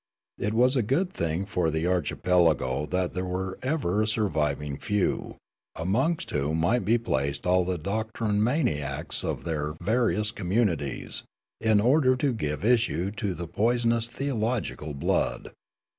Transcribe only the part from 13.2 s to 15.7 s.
the pois onous theological blood.